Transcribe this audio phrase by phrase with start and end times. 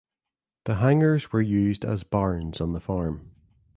[0.65, 3.35] The hangars were used as barns on the farm.